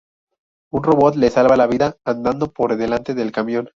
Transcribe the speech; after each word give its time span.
Un 0.77 0.81
robot 0.83 1.15
le 1.15 1.29
salva 1.29 1.55
la 1.55 1.67
vida 1.67 1.95
andando 2.05 2.51
por 2.51 2.75
delante 2.75 3.13
del 3.13 3.31
camión. 3.31 3.69